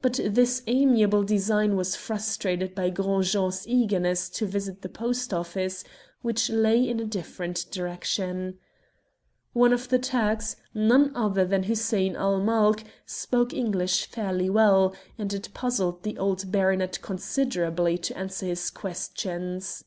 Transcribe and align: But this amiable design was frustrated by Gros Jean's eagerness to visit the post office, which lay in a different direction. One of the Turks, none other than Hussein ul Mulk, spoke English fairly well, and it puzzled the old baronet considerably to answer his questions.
But 0.00 0.18
this 0.24 0.62
amiable 0.66 1.22
design 1.22 1.76
was 1.76 1.94
frustrated 1.94 2.74
by 2.74 2.88
Gros 2.88 3.30
Jean's 3.32 3.68
eagerness 3.68 4.30
to 4.30 4.46
visit 4.46 4.80
the 4.80 4.88
post 4.88 5.34
office, 5.34 5.84
which 6.22 6.48
lay 6.48 6.88
in 6.88 6.98
a 6.98 7.04
different 7.04 7.66
direction. 7.70 8.58
One 9.52 9.74
of 9.74 9.90
the 9.90 9.98
Turks, 9.98 10.56
none 10.72 11.14
other 11.14 11.44
than 11.44 11.64
Hussein 11.64 12.16
ul 12.16 12.40
Mulk, 12.40 12.82
spoke 13.04 13.52
English 13.52 14.06
fairly 14.06 14.48
well, 14.48 14.94
and 15.18 15.30
it 15.34 15.52
puzzled 15.52 16.04
the 16.04 16.16
old 16.16 16.50
baronet 16.50 16.98
considerably 17.02 17.98
to 17.98 18.16
answer 18.16 18.46
his 18.46 18.70
questions. 18.70 19.84